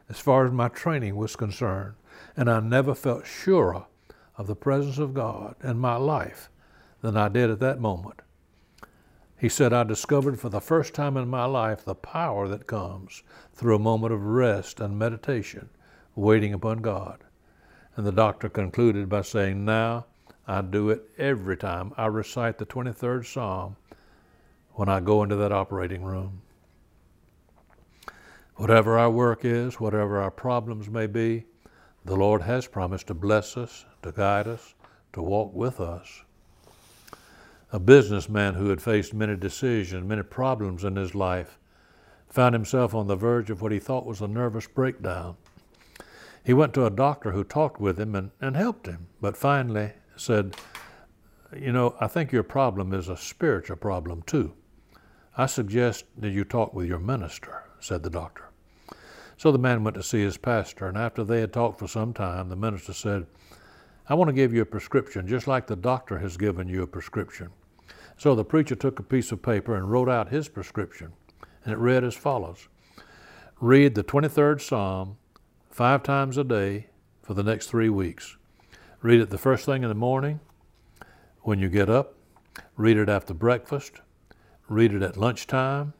as 0.10 0.20
far 0.20 0.46
as 0.46 0.52
my 0.52 0.70
training 0.70 1.16
was 1.16 1.36
concerned, 1.36 1.96
and 2.36 2.50
I 2.50 2.60
never 2.60 2.96
felt 2.96 3.26
surer 3.26 3.86
of 4.38 4.48
the 4.48 4.56
presence 4.56 4.98
of 4.98 5.14
God 5.14 5.56
in 5.64 5.78
my 5.78 5.96
life 5.96 6.50
than 7.02 7.18
I 7.18 7.30
did 7.30 7.50
at 7.50 7.60
that 7.60 7.80
moment. 7.80 8.22
He 9.38 9.50
said, 9.50 9.74
I 9.74 9.84
discovered 9.84 10.40
for 10.40 10.50
the 10.50 10.62
first 10.62 10.94
time 10.94 11.18
in 11.18 11.28
my 11.28 11.46
life 11.46 11.84
the 11.84 11.96
power 11.96 12.48
that 12.48 12.66
comes 12.66 13.24
through 13.54 13.76
a 13.76 13.80
moment 13.80 14.14
of 14.14 14.24
rest 14.24 14.80
and 14.80 14.98
meditation, 14.98 15.70
waiting 16.16 16.54
upon 16.54 16.78
God. 16.78 17.24
And 17.98 18.08
the 18.08 18.12
doctor 18.12 18.48
concluded 18.48 19.10
by 19.10 19.22
saying, 19.22 19.66
Now 19.66 20.06
I 20.48 20.62
do 20.62 20.90
it 20.90 21.10
every 21.18 21.58
time 21.58 21.94
I 21.98 22.06
recite 22.06 22.58
the 22.58 22.66
23rd 22.66 23.26
Psalm 23.26 23.76
when 24.72 24.90
I 24.90 25.00
go 25.02 25.24
into 25.24 25.36
that 25.36 25.52
operating 25.52 26.04
room. 26.04 26.42
Whatever 28.56 28.98
our 28.98 29.10
work 29.10 29.44
is, 29.44 29.80
whatever 29.80 30.22
our 30.22 30.32
problems 30.32 30.90
may 30.90 31.08
be, 31.08 31.46
the 32.06 32.16
Lord 32.16 32.42
has 32.42 32.68
promised 32.68 33.08
to 33.08 33.14
bless 33.14 33.58
us, 33.58 33.86
to 34.02 34.12
guide 34.12 34.48
us, 34.48 34.76
to 35.14 35.22
walk 35.22 35.54
with 35.54 35.80
us 35.80 36.24
a 37.74 37.80
businessman 37.80 38.54
who 38.54 38.70
had 38.70 38.82
faced 38.82 39.16
many 39.16 39.36
decisions, 39.36 40.08
many 40.08 40.22
problems 40.22 40.84
in 40.84 40.96
his 40.96 41.16
life, 41.16 41.58
found 42.30 42.54
himself 42.54 42.94
on 42.94 43.08
the 43.08 43.16
verge 43.16 43.50
of 43.50 43.64
what 43.64 43.72
he 43.72 43.80
thought 43.80 44.06
was 44.06 44.22
a 44.22 44.28
nervous 44.28 44.68
breakdown. 44.68 45.36
He 46.46 46.54
went 46.54 46.76
to 46.76 46.86
a 46.86 46.92
doctor 46.92 47.32
who 47.32 47.44
talked 47.44 47.82
with 47.82 48.00
him 48.00 48.14
and, 48.14 48.30
and 48.40 48.56
helped 48.56 48.86
him, 48.86 49.08
but 49.20 49.36
finally 49.36 49.94
said, 50.16 50.56
You 51.58 51.72
know, 51.72 51.96
I 52.00 52.06
think 52.08 52.32
your 52.32 52.44
problem 52.44 52.94
is 52.94 53.10
a 53.10 53.18
spiritual 53.18 53.78
problem 53.78 54.22
too. 54.22 54.54
I 55.36 55.48
suggest 55.48 56.06
that 56.18 56.30
you 56.30 56.44
talk 56.44 56.76
with 56.76 56.88
your 56.88 57.00
minister, 57.00 57.64
said 57.80 58.04
the 58.04 58.10
doctor. 58.12 58.53
So 59.44 59.52
the 59.52 59.58
man 59.58 59.84
went 59.84 59.96
to 59.96 60.04
see 60.04 60.22
his 60.22 60.38
pastor, 60.38 60.88
and 60.88 60.98
after 60.98 61.26
they 61.26 61.42
had 61.42 61.52
talked 61.52 61.78
for 61.78 61.88
some 61.90 62.14
time, 62.14 62.48
the 62.48 62.56
minister 62.56 62.94
said, 62.94 63.28
I 64.08 64.14
want 64.14 64.30
to 64.30 64.34
give 64.34 64.54
you 64.54 64.62
a 64.62 64.66
prescription, 64.66 65.28
just 65.28 65.48
like 65.48 65.68
the 65.68 65.76
doctor 65.76 66.20
has 66.20 66.38
given 66.38 66.70
you 66.70 66.82
a 66.82 66.88
prescription. 66.88 67.50
So 68.16 68.36
the 68.36 68.46
preacher 68.46 68.76
took 68.76 69.00
a 69.00 69.04
piece 69.04 69.34
of 69.34 69.42
paper 69.42 69.76
and 69.76 69.92
wrote 69.92 70.08
out 70.08 70.30
his 70.30 70.48
prescription, 70.48 71.12
and 71.66 71.74
it 71.74 71.78
read 71.78 72.06
as 72.06 72.16
follows. 72.16 72.70
Read 73.60 73.96
the 73.96 74.04
23rd 74.06 74.62
Psalm 74.62 75.18
five 75.70 76.04
times 76.04 76.38
a 76.38 76.46
day 76.46 76.88
for 77.22 77.34
the 77.34 77.44
next 77.44 77.68
three 77.68 77.90
weeks. 77.90 78.38
Read 79.02 79.20
it 79.20 79.30
the 79.30 79.38
first 79.38 79.66
thing 79.66 79.84
in 79.84 79.90
the 79.90 79.94
morning 79.94 80.40
when 81.42 81.60
you 81.60 81.68
get 81.68 81.90
up, 81.90 82.16
read 82.78 82.96
it 82.96 83.10
after 83.10 83.34
breakfast, 83.34 84.00
read 84.70 84.94
it 84.94 85.02
at 85.02 85.18
lunchtime, 85.18 85.92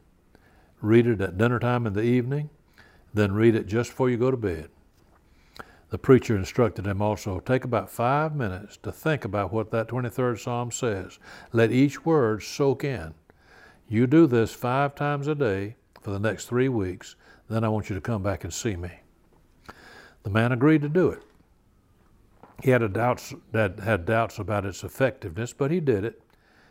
read 0.80 1.06
it 1.06 1.20
at 1.20 1.36
dinner 1.36 1.58
time 1.58 1.86
in 1.86 1.92
the 1.92 2.00
evening, 2.00 2.48
then 3.14 3.32
read 3.32 3.54
it 3.54 3.66
just 3.66 3.90
before 3.90 4.10
you 4.10 4.16
go 4.16 4.30
to 4.30 4.36
bed. 4.36 4.68
The 5.90 5.98
preacher 5.98 6.36
instructed 6.36 6.86
him 6.86 7.00
also 7.00 7.38
take 7.38 7.64
about 7.64 7.88
five 7.88 8.34
minutes 8.34 8.76
to 8.78 8.90
think 8.90 9.24
about 9.24 9.52
what 9.52 9.70
that 9.70 9.86
23rd 9.86 10.40
Psalm 10.40 10.72
says. 10.72 11.20
Let 11.52 11.70
each 11.70 12.04
word 12.04 12.42
soak 12.42 12.82
in. 12.82 13.14
You 13.88 14.08
do 14.08 14.26
this 14.26 14.52
five 14.52 14.96
times 14.96 15.28
a 15.28 15.36
day 15.36 15.76
for 16.00 16.10
the 16.10 16.18
next 16.18 16.46
three 16.46 16.68
weeks, 16.68 17.14
then 17.48 17.62
I 17.62 17.68
want 17.68 17.88
you 17.88 17.94
to 17.94 18.00
come 18.00 18.22
back 18.22 18.42
and 18.42 18.52
see 18.52 18.74
me. 18.76 18.90
The 20.24 20.30
man 20.30 20.52
agreed 20.52 20.82
to 20.82 20.88
do 20.88 21.10
it. 21.10 21.22
He 22.62 22.70
had 22.70 22.92
doubts 22.92 23.34
that 23.52 23.78
had 23.78 24.04
doubts 24.04 24.38
about 24.38 24.64
its 24.64 24.84
effectiveness, 24.84 25.52
but 25.52 25.70
he 25.70 25.80
did 25.80 26.04
it, 26.04 26.20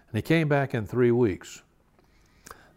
and 0.09 0.17
he 0.17 0.21
came 0.21 0.47
back 0.47 0.73
in 0.73 0.85
three 0.85 1.12
weeks. 1.12 1.62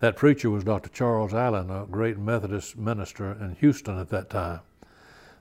That 0.00 0.16
preacher 0.16 0.50
was 0.50 0.64
Dr. 0.64 0.90
Charles 0.90 1.32
Allen, 1.32 1.70
a 1.70 1.86
great 1.86 2.18
Methodist 2.18 2.76
minister 2.76 3.32
in 3.32 3.56
Houston 3.60 3.98
at 3.98 4.10
that 4.10 4.28
time. 4.28 4.60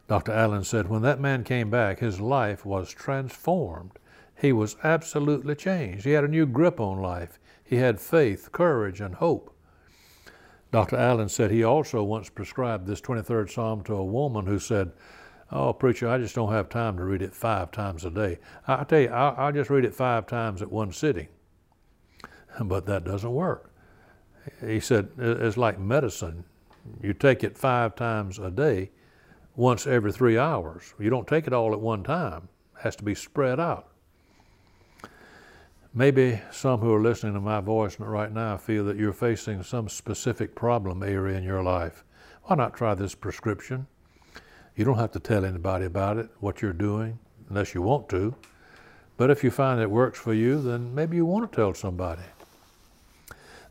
Dr. 0.08 0.32
Allen 0.32 0.64
said, 0.64 0.88
when 0.88 1.02
that 1.02 1.20
man 1.20 1.44
came 1.44 1.70
back, 1.70 2.00
his 2.00 2.22
life 2.22 2.66
was 2.66 2.94
transformed. 2.94 3.92
He 4.40 4.54
was 4.54 4.78
absolutely 4.84 5.56
changed. 5.56 6.06
He 6.06 6.12
had 6.12 6.24
a 6.24 6.30
new 6.30 6.46
grip 6.46 6.80
on 6.80 7.02
life. 7.02 7.40
He 7.64 7.78
had 7.78 8.00
faith, 8.00 8.52
courage, 8.52 9.02
and 9.02 9.16
hope. 9.16 9.54
Dr. 10.72 10.98
Allen 10.98 11.30
said 11.30 11.52
he 11.52 11.64
also 11.64 12.04
once 12.04 12.30
prescribed 12.30 12.86
this 12.86 13.02
23rd 13.02 13.52
Psalm 13.52 13.84
to 13.86 13.96
a 13.96 14.06
woman 14.06 14.46
who 14.46 14.60
said, 14.60 14.92
Oh, 15.52 15.74
preacher, 15.74 16.08
I 16.08 16.18
just 16.18 16.36
don't 16.36 16.52
have 16.52 16.70
time 16.70 16.98
to 16.98 17.04
read 17.04 17.22
it 17.22 17.34
five 17.34 17.72
times 17.72 18.04
a 18.04 18.10
day. 18.10 18.40
I 18.68 18.84
tell 18.84 19.00
you, 19.00 19.10
I'll, 19.10 19.36
I'll 19.38 19.52
just 19.52 19.70
read 19.70 19.86
it 19.86 19.94
five 19.94 20.28
times 20.28 20.62
at 20.62 20.72
one 20.72 20.92
sitting. 20.92 21.28
But 22.60 22.86
that 22.86 23.04
doesn't 23.04 23.34
work. 23.34 23.75
He 24.66 24.80
said, 24.80 25.10
It's 25.18 25.58
like 25.58 25.80
medicine. 25.80 26.44
You 27.02 27.14
take 27.14 27.44
it 27.44 27.58
five 27.58 27.96
times 27.96 28.40
a 28.40 28.52
day, 28.52 28.92
once 29.56 29.88
every 29.88 30.12
three 30.12 30.38
hours. 30.38 30.94
You 31.00 31.10
don't 31.10 31.28
take 31.28 31.48
it 31.48 31.54
all 31.54 31.74
at 31.74 31.80
one 31.80 32.04
time. 32.04 32.50
It 32.78 32.84
has 32.84 32.96
to 32.98 33.04
be 33.04 33.16
spread 33.16 33.60
out. 33.60 33.90
Maybe 35.94 36.42
some 36.52 36.82
who 36.82 36.94
are 36.94 37.02
listening 37.02 37.36
to 37.36 37.40
my 37.40 37.62
voice 37.62 37.98
right 38.00 38.32
now 38.32 38.58
feel 38.58 38.84
that 38.86 38.98
you're 38.98 39.14
facing 39.14 39.64
some 39.64 39.88
specific 39.88 40.54
problem 40.54 41.02
area 41.02 41.38
in 41.38 41.44
your 41.44 41.64
life. 41.64 42.04
Why 42.44 42.58
not 42.58 42.74
try 42.74 42.94
this 42.96 43.16
prescription? 43.16 43.88
You 44.76 44.84
don't 44.84 44.98
have 44.98 45.14
to 45.14 45.22
tell 45.22 45.46
anybody 45.46 45.86
about 45.86 46.18
it, 46.18 46.30
what 46.42 46.62
you're 46.62 46.74
doing, 46.74 47.18
unless 47.50 47.74
you 47.74 47.82
want 47.82 48.10
to. 48.10 48.36
But 49.16 49.32
if 49.32 49.42
you 49.42 49.52
find 49.52 49.80
it 49.80 49.90
works 49.90 50.20
for 50.20 50.34
you, 50.34 50.62
then 50.62 50.94
maybe 50.94 51.16
you 51.16 51.26
want 51.26 51.50
to 51.50 51.56
tell 51.56 51.74
somebody. 51.74 52.24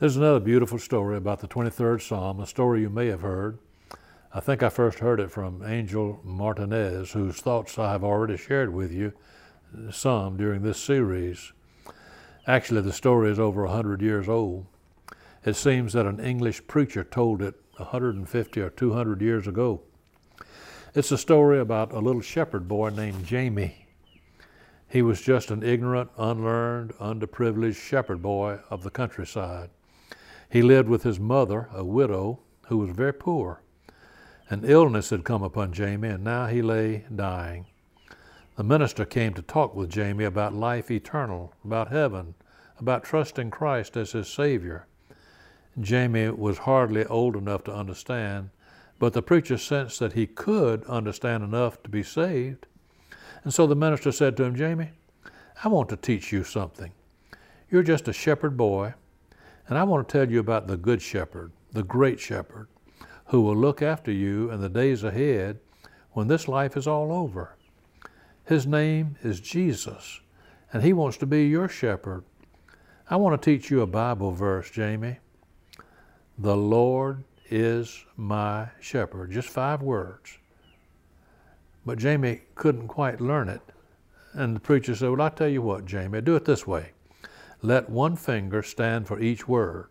There's 0.05 0.19
another 0.19 0.39
beautiful 0.39 0.79
story 0.79 1.17
about 1.17 1.41
the 1.41 1.49
23rd 1.49 2.03
Psalm, 2.03 2.39
a 2.39 2.47
story 2.47 2.83
you 2.83 2.91
may 2.91 3.07
have 3.07 3.23
heard. 3.23 3.59
I 4.35 4.41
think 4.41 4.63
I 4.63 4.69
first 4.69 4.99
heard 4.99 5.19
it 5.19 5.31
from 5.31 5.65
Angel 5.65 6.21
Martinez, 6.23 7.13
whose 7.13 7.37
thoughts 7.37 7.79
I 7.79 7.93
have 7.93 8.05
already 8.05 8.37
shared 8.37 8.75
with 8.75 8.93
you 8.93 9.15
some 9.91 10.37
during 10.37 10.61
this 10.61 10.79
series. 10.79 11.55
Actually, 12.47 12.83
the 12.83 12.93
story 12.93 13.31
is 13.31 13.39
over 13.39 13.65
100 13.65 14.03
years 14.03 14.29
old. 14.29 14.67
It 15.43 15.57
seems 15.57 15.95
that 15.95 16.05
an 16.05 16.21
English 16.21 16.67
preacher 16.67 17.03
told 17.03 17.41
it 17.41 17.55
150 17.79 18.61
or 18.61 18.69
200 18.69 19.23
years 19.23 19.47
ago. 19.47 19.81
It's 20.95 21.13
a 21.13 21.17
story 21.17 21.59
about 21.59 21.93
a 21.93 21.99
little 21.99 22.21
shepherd 22.21 22.69
boy 22.69 22.91
named 22.91 23.25
Jamie. 23.25 23.87
He 24.87 25.01
was 25.01 25.23
just 25.23 25.51
an 25.51 25.63
ignorant, 25.63 26.11
unlearned, 26.19 26.93
underprivileged 27.01 27.77
shepherd 27.77 28.21
boy 28.21 28.59
of 28.69 28.83
the 28.83 28.91
countryside. 28.91 29.71
He 30.55 30.63
lived 30.63 30.89
with 30.89 31.03
his 31.03 31.19
mother, 31.19 31.69
a 31.75 31.83
widow, 31.83 32.39
who 32.69 32.79
was 32.79 32.91
very 32.91 33.13
poor. 33.13 33.61
An 34.51 34.61
illness 34.63 35.11
had 35.11 35.25
come 35.25 35.43
upon 35.43 35.73
Jamie, 35.73 36.11
and 36.11 36.23
now 36.23 36.47
he 36.47 36.63
lay 36.63 37.07
dying. 37.13 37.67
The 38.55 38.63
minister 38.63 39.05
came 39.05 39.35
to 39.35 39.43
talk 39.43 39.75
with 39.75 39.91
Jamie 39.91 40.23
about 40.23 40.55
life 40.55 40.93
eternal, 40.93 41.53
about 41.65 41.91
heaven, 41.91 42.37
about 42.79 43.03
trusting 43.03 43.51
Christ 43.51 43.97
as 43.97 44.13
his 44.13 44.29
Savior. 44.29 44.87
Jamie 45.81 46.31
was 46.31 46.59
hardly 46.59 47.05
old 47.07 47.35
enough 47.35 47.65
to 47.65 47.75
understand, 47.75 48.51
but 49.01 49.13
the 49.13 49.23
preacher 49.23 49.59
sensed 49.59 49.99
that 49.99 50.13
he 50.13 50.25
could 50.25 50.85
understand 50.85 51.43
enough 51.43 51.83
to 51.83 51.91
be 51.91 52.05
saved. 52.05 52.67
And 53.43 53.53
so 53.53 53.67
the 53.67 53.75
minister 53.75 54.13
said 54.13 54.37
to 54.37 54.45
him, 54.45 54.55
Jamie, 54.55 54.93
I 55.65 55.67
want 55.67 55.89
to 55.89 55.97
teach 55.97 56.31
you 56.31 56.45
something. 56.45 56.93
You're 57.73 57.83
just 57.83 58.07
a 58.07 58.13
shepherd 58.13 58.57
boy, 58.57 58.95
and 59.69 59.79
I 59.79 59.85
want 59.85 60.09
to 60.09 60.13
tell 60.13 60.31
you 60.31 60.41
about 60.41 60.67
the 60.67 60.77
good 60.77 61.01
shepherd, 61.01 61.53
the 61.73 61.83
great 61.83 62.21
shepherd 62.21 62.69
who 63.27 63.41
will 63.41 63.57
look 63.57 63.83
after 63.83 64.13
you 64.13 64.51
in 64.51 64.61
the 64.61 64.69
days 64.69 65.03
ahead 65.03 65.59
when 66.13 66.29
this 66.29 66.49
life 66.49 66.77
is 66.77 66.87
all 66.87 67.13
over. 67.13 67.57
His 68.45 68.67
name 68.67 69.17
is 69.23 69.41
Jesus, 69.41 70.21
and 70.73 70.83
He 70.83 70.93
wants 70.93 71.17
to 71.19 71.27
be 71.27 71.47
your 71.47 71.69
shepherd. 71.69 72.25
I 73.09 73.17
want 73.17 73.41
to 73.41 73.51
teach 73.51 73.71
you 73.71 73.81
a 73.81 73.87
Bible 73.87 74.33
verse, 74.33 74.71
Jamie. 74.71 75.19
The 76.39 76.57
Lord 76.57 77.25
is 77.51 78.05
my 78.17 78.69
shepherd. 78.81 79.31
Just 79.31 79.49
five 79.49 79.83
words. 79.83 80.39
But 81.87 81.99
Jamie 81.99 82.41
couldn't 82.55 82.89
quite 82.89 83.21
learn 83.21 83.49
it. 83.49 83.61
And 84.33 84.57
the 84.57 84.61
preacher 84.61 84.95
said, 84.95 85.11
Well, 85.11 85.23
I'll 85.23 85.31
tell 85.31 85.49
you 85.49 85.63
what, 85.63 85.85
Jamie, 85.85 86.21
do 86.21 86.35
it 86.35 86.45
this 86.45 86.67
way. 86.67 86.93
Let 87.65 87.89
one 87.89 88.17
finger 88.17 88.63
stand 88.63 89.09
for 89.09 89.19
each 89.19 89.49
word. 89.49 89.89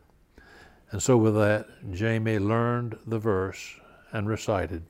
And 0.91 1.01
so, 1.01 1.17
with 1.17 1.33
that, 1.33 1.65
Jamie 1.91 2.37
learned 2.37 2.99
the 3.07 3.17
verse 3.17 3.79
and 4.11 4.29
recited. 4.29 4.83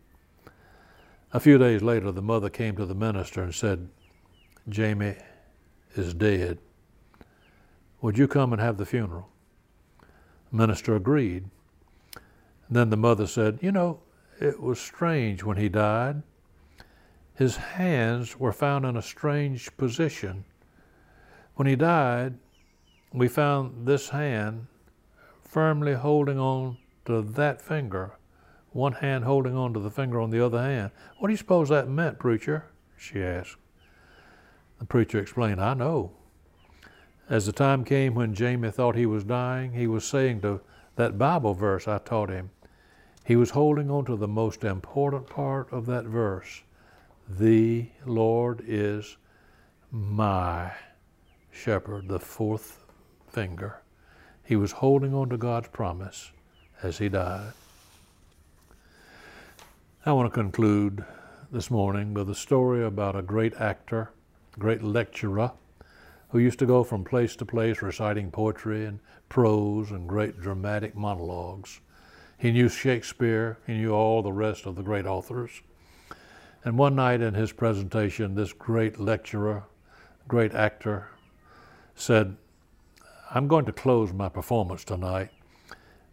A 1.32 1.40
few 1.40 1.58
days 1.58 1.82
later, 1.82 2.12
the 2.12 2.22
mother 2.22 2.50
came 2.50 2.76
to 2.76 2.86
the 2.86 2.94
minister 2.94 3.42
and 3.42 3.56
said, 3.56 3.88
Jamie 4.68 5.16
is 5.96 6.14
dead. 6.14 6.58
Would 8.02 8.18
you 8.18 8.28
come 8.28 8.52
and 8.52 8.62
have 8.62 8.76
the 8.76 8.86
funeral? 8.86 9.30
The 10.52 10.58
minister 10.58 10.94
agreed. 10.94 11.46
Then 12.70 12.90
the 12.90 12.98
mother 12.98 13.28
said, 13.28 13.60
You 13.62 13.72
know, 13.72 14.02
it 14.42 14.62
was 14.62 14.78
strange 14.78 15.42
when 15.42 15.56
he 15.56 15.70
died. 15.70 16.22
His 17.34 17.56
hands 17.56 18.38
were 18.38 18.52
found 18.52 18.86
in 18.86 18.98
a 18.98 19.02
strange 19.02 19.76
position. 19.78 20.44
When 21.56 21.66
he 21.66 21.78
died, 21.78 22.40
we 23.14 23.28
found 23.28 23.88
this 23.88 24.10
hand 24.10 24.68
firmly 25.42 25.94
holding 25.94 26.40
on 26.40 26.78
to 27.06 27.22
that 27.22 27.62
finger 27.62 28.14
one 28.74 28.94
hand 28.94 29.24
holding 29.24 29.56
on 29.56 29.74
to 29.74 29.80
the 29.80 29.92
finger 29.92 30.20
on 30.20 30.32
the 30.32 30.44
other 30.44 30.62
hand. 30.62 30.92
What 31.18 31.28
do 31.28 31.34
you 31.34 31.38
suppose 31.38 31.70
that 31.70 31.88
meant, 31.88 32.20
preacher? 32.20 32.66
she 32.98 33.22
asked. 33.22 33.58
The 34.80 34.86
preacher 34.86 35.20
explained, 35.20 35.62
I 35.62 35.74
know. 35.74 36.12
As 37.30 37.46
the 37.46 37.52
time 37.52 37.86
came 37.86 38.16
when 38.16 38.34
Jamie 38.34 38.72
thought 38.72 38.96
he 38.96 39.06
was 39.06 39.24
dying, 39.24 39.74
he 39.74 39.88
was 39.88 40.04
saying 40.04 40.42
to 40.42 40.62
that 40.96 41.18
Bible 41.18 41.54
verse 41.54 41.88
I 41.88 42.00
taught 42.00 42.30
him, 42.30 42.50
he 43.26 43.36
was 43.36 43.52
holding 43.52 43.90
on 43.90 44.06
to 44.06 44.18
the 44.18 44.28
most 44.28 44.64
important 44.64 45.28
part 45.28 45.72
of 45.72 45.86
that 45.86 46.06
verse. 46.06 46.64
The 47.30 47.88
Lord 48.06 48.64
is 48.68 49.18
my 49.92 50.74
shepherd, 51.52 52.10
the 52.10 52.20
fourth 52.20 52.83
finger. 53.34 53.82
He 54.44 54.56
was 54.56 54.72
holding 54.72 55.14
on 55.14 55.30
to 55.30 55.38
God's 55.38 55.68
promise 55.70 56.32
as 56.82 57.00
he 57.00 57.10
died. 57.10 57.54
I 60.06 60.12
want 60.12 60.32
to 60.32 60.40
conclude 60.40 61.04
this 61.52 61.72
morning 61.72 62.14
with 62.14 62.30
a 62.30 62.36
story 62.36 62.86
about 62.86 63.16
a 63.16 63.22
great 63.22 63.56
actor, 63.56 64.12
great 64.60 64.84
lecturer, 64.84 65.52
who 66.30 66.40
used 66.40 66.60
to 66.60 66.66
go 66.66 66.84
from 66.84 67.04
place 67.04 67.36
to 67.38 67.46
place 67.46 67.82
reciting 67.82 68.32
poetry 68.32 68.86
and 68.86 69.00
prose 69.30 69.92
and 69.92 70.08
great 70.08 70.40
dramatic 70.40 70.96
monologues. 70.96 71.80
He 72.38 72.52
knew 72.52 72.70
Shakespeare, 72.70 73.58
he 73.66 73.74
knew 73.74 73.92
all 73.92 74.22
the 74.22 74.34
rest 74.34 74.66
of 74.66 74.76
the 74.76 74.84
great 74.84 75.06
authors. 75.06 75.62
And 76.66 76.78
one 76.78 76.96
night 76.96 77.22
in 77.22 77.34
his 77.34 77.52
presentation, 77.52 78.36
this 78.36 78.54
great 78.54 79.00
lecturer, 79.00 79.64
great 80.28 80.54
actor, 80.54 81.08
said, 81.96 82.36
I'm 83.36 83.48
going 83.48 83.66
to 83.66 83.72
close 83.72 84.14
my 84.14 84.30
performance 84.30 84.84
tonight 84.84 85.32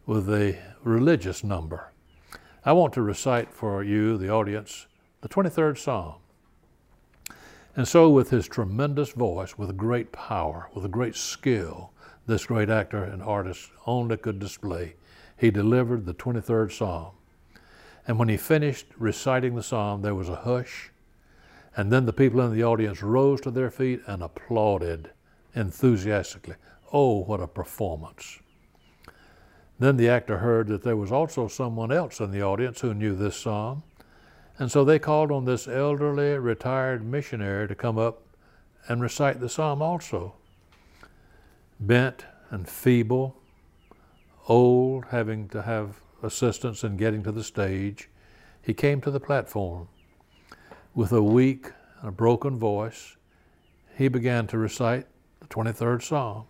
with 0.06 0.30
a 0.30 0.58
religious 0.82 1.44
number. 1.44 1.92
I 2.64 2.72
want 2.72 2.94
to 2.94 3.02
recite 3.02 3.52
for 3.52 3.84
you, 3.84 4.16
the 4.16 4.30
audience, 4.30 4.86
the 5.20 5.28
23rd 5.28 5.76
Psalm. 5.76 6.14
And 7.76 7.86
so, 7.86 8.08
with 8.08 8.30
his 8.30 8.48
tremendous 8.48 9.10
voice, 9.10 9.58
with 9.58 9.76
great 9.76 10.12
power, 10.12 10.70
with 10.72 10.90
great 10.90 11.14
skill, 11.14 11.92
this 12.26 12.46
great 12.46 12.70
actor 12.70 13.04
and 13.04 13.22
artist 13.22 13.68
only 13.84 14.16
could 14.16 14.38
display, 14.38 14.94
he 15.36 15.50
delivered 15.50 16.06
the 16.06 16.14
23rd 16.14 16.72
Psalm. 16.72 17.12
And 18.08 18.18
when 18.18 18.30
he 18.30 18.38
finished 18.38 18.86
reciting 18.96 19.56
the 19.56 19.62
psalm, 19.62 20.00
there 20.00 20.14
was 20.14 20.30
a 20.30 20.36
hush, 20.36 20.90
and 21.76 21.92
then 21.92 22.06
the 22.06 22.14
people 22.14 22.40
in 22.40 22.54
the 22.54 22.64
audience 22.64 23.02
rose 23.02 23.42
to 23.42 23.50
their 23.50 23.70
feet 23.70 24.00
and 24.06 24.22
applauded 24.22 25.10
enthusiastically. 25.54 26.54
Oh, 26.92 27.18
what 27.22 27.40
a 27.40 27.46
performance! 27.46 28.40
Then 29.78 29.96
the 29.96 30.08
actor 30.08 30.38
heard 30.38 30.68
that 30.68 30.82
there 30.82 30.96
was 30.96 31.10
also 31.10 31.48
someone 31.48 31.90
else 31.90 32.20
in 32.20 32.30
the 32.30 32.42
audience 32.42 32.80
who 32.80 32.92
knew 32.92 33.14
this 33.14 33.36
psalm, 33.36 33.82
and 34.58 34.70
so 34.70 34.84
they 34.84 34.98
called 34.98 35.30
on 35.30 35.46
this 35.46 35.66
elderly 35.66 36.36
retired 36.38 37.04
missionary 37.04 37.66
to 37.66 37.74
come 37.74 37.96
up 37.96 38.22
and 38.88 39.00
recite 39.00 39.40
the 39.40 39.48
psalm 39.48 39.80
also. 39.80 40.34
Bent 41.78 42.26
and 42.50 42.68
feeble, 42.68 43.36
old, 44.48 45.06
having 45.10 45.48
to 45.48 45.62
have 45.62 46.02
assistance 46.22 46.84
in 46.84 46.96
getting 46.96 47.22
to 47.22 47.32
the 47.32 47.44
stage, 47.44 48.10
he 48.60 48.74
came 48.74 49.00
to 49.00 49.10
the 49.10 49.20
platform. 49.20 49.88
With 50.94 51.12
a 51.12 51.22
weak 51.22 51.70
and 52.00 52.08
a 52.08 52.12
broken 52.12 52.58
voice, 52.58 53.16
he 53.96 54.08
began 54.08 54.46
to 54.48 54.58
recite 54.58 55.06
the 55.40 55.46
23rd 55.46 56.02
Psalm. 56.02 56.44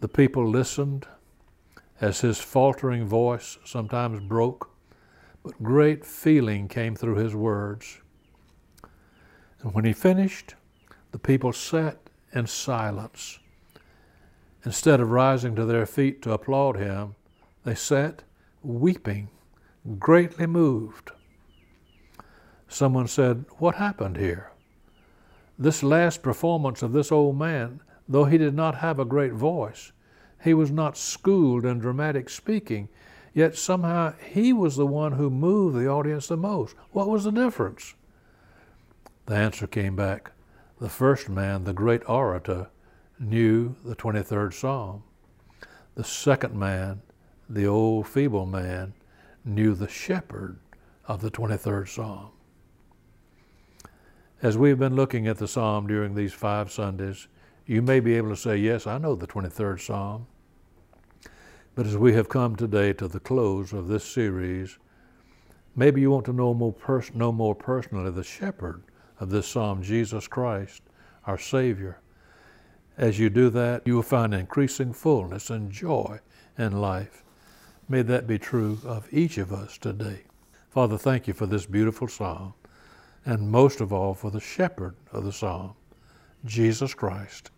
The 0.00 0.08
people 0.08 0.48
listened 0.48 1.06
as 2.00 2.20
his 2.20 2.38
faltering 2.38 3.06
voice 3.06 3.58
sometimes 3.64 4.20
broke, 4.20 4.70
but 5.42 5.62
great 5.62 6.04
feeling 6.04 6.68
came 6.68 6.94
through 6.94 7.16
his 7.16 7.34
words. 7.34 8.00
And 9.60 9.72
when 9.74 9.84
he 9.84 9.92
finished, 9.92 10.54
the 11.12 11.18
people 11.18 11.52
sat 11.52 11.98
in 12.32 12.46
silence 12.46 13.38
Instead 14.66 14.98
of 14.98 15.12
rising 15.12 15.54
to 15.54 15.64
their 15.64 15.86
feet 15.86 16.20
to 16.22 16.32
applaud 16.32 16.76
him, 16.76 17.14
they 17.62 17.76
sat 17.76 18.24
weeping, 18.64 19.28
greatly 20.00 20.44
moved. 20.44 21.12
Someone 22.66 23.06
said, 23.06 23.44
What 23.58 23.76
happened 23.76 24.16
here? 24.16 24.50
This 25.56 25.84
last 25.84 26.20
performance 26.20 26.82
of 26.82 26.92
this 26.92 27.12
old 27.12 27.38
man, 27.38 27.80
though 28.08 28.24
he 28.24 28.38
did 28.38 28.54
not 28.54 28.76
have 28.76 28.98
a 28.98 29.04
great 29.04 29.32
voice, 29.32 29.92
he 30.42 30.54
was 30.54 30.70
not 30.70 30.96
schooled 30.96 31.64
in 31.64 31.78
dramatic 31.78 32.28
speaking, 32.28 32.88
yet 33.34 33.56
somehow 33.56 34.14
he 34.32 34.52
was 34.52 34.76
the 34.76 34.86
one 34.86 35.12
who 35.12 35.30
moved 35.30 35.76
the 35.76 35.88
audience 35.88 36.28
the 36.28 36.36
most. 36.36 36.76
What 36.92 37.08
was 37.08 37.24
the 37.24 37.32
difference? 37.32 37.94
The 39.26 39.34
answer 39.34 39.66
came 39.66 39.96
back. 39.96 40.32
The 40.80 40.88
first 40.88 41.28
man, 41.28 41.64
the 41.64 41.72
great 41.72 42.08
orator, 42.08 42.68
knew 43.18 43.74
the 43.84 43.96
23rd 43.96 44.52
Psalm. 44.52 45.02
The 45.94 46.04
second 46.04 46.54
man, 46.54 47.02
the 47.48 47.66
old 47.66 48.06
feeble 48.06 48.46
man, 48.46 48.92
knew 49.44 49.74
the 49.74 49.88
shepherd 49.88 50.58
of 51.06 51.22
the 51.22 51.30
23rd 51.30 51.88
Psalm. 51.88 52.30
As 54.42 54.58
we've 54.58 54.78
been 54.78 54.94
looking 54.94 55.26
at 55.26 55.38
the 55.38 55.48
Psalm 55.48 55.86
during 55.86 56.14
these 56.14 56.34
five 56.34 56.70
Sundays, 56.70 57.26
you 57.66 57.82
may 57.82 57.98
be 58.00 58.14
able 58.14 58.30
to 58.30 58.36
say, 58.36 58.56
Yes, 58.56 58.86
I 58.86 58.98
know 58.98 59.14
the 59.14 59.26
23rd 59.26 59.80
Psalm. 59.80 60.26
But 61.74 61.86
as 61.86 61.96
we 61.96 62.14
have 62.14 62.28
come 62.28 62.56
today 62.56 62.92
to 62.94 63.08
the 63.08 63.20
close 63.20 63.72
of 63.72 63.88
this 63.88 64.04
series, 64.04 64.78
maybe 65.74 66.00
you 66.00 66.10
want 66.10 66.24
to 66.26 66.32
know 66.32 66.54
more, 66.54 66.72
pers- 66.72 67.14
know 67.14 67.32
more 67.32 67.54
personally 67.54 68.10
the 68.10 68.24
shepherd 68.24 68.82
of 69.20 69.30
this 69.30 69.48
Psalm, 69.48 69.82
Jesus 69.82 70.28
Christ, 70.28 70.82
our 71.26 71.38
Savior. 71.38 72.00
As 72.96 73.18
you 73.18 73.28
do 73.28 73.50
that, 73.50 73.86
you 73.86 73.96
will 73.96 74.02
find 74.02 74.32
increasing 74.32 74.92
fullness 74.92 75.50
and 75.50 75.70
joy 75.70 76.20
in 76.56 76.80
life. 76.80 77.22
May 77.88 78.02
that 78.02 78.26
be 78.26 78.38
true 78.38 78.78
of 78.84 79.12
each 79.12 79.36
of 79.38 79.52
us 79.52 79.76
today. 79.76 80.22
Father, 80.70 80.96
thank 80.96 81.26
you 81.26 81.34
for 81.34 81.46
this 81.46 81.66
beautiful 81.66 82.08
psalm, 82.08 82.54
and 83.24 83.50
most 83.50 83.80
of 83.80 83.92
all 83.92 84.14
for 84.14 84.30
the 84.30 84.40
shepherd 84.40 84.94
of 85.12 85.24
the 85.24 85.32
psalm, 85.32 85.74
Jesus 86.44 86.94
Christ. 86.94 87.50